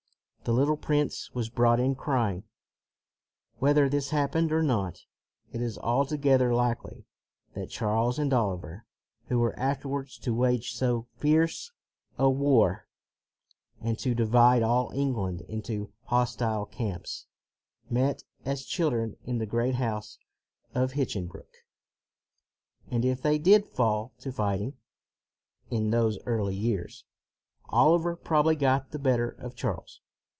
[0.43, 2.45] The little prince was brought in crying.
[3.59, 5.05] Whether this hap pened or not,
[5.51, 7.05] it is altogether likely
[7.53, 8.87] that Charles and Oliver,
[9.27, 11.71] who were afterwards to wage so fierce
[12.17, 12.87] a war
[13.81, 17.27] and to divide all England into hostile camps,
[17.87, 20.17] met as chil dren in the great house
[20.73, 21.53] of Hinchinbrook.
[22.89, 24.73] And if they did fall to fighting,
[25.69, 27.05] in those early years,
[27.65, 30.01] Oliver probably got the better of Charles.